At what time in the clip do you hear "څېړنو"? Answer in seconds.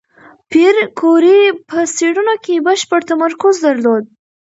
1.95-2.35